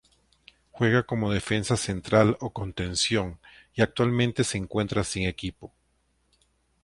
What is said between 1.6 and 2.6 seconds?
central o